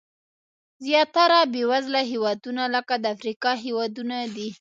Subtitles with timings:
[0.85, 4.47] زیاتره بېوزله هېوادونه لکه د افریقا هېوادونه دي.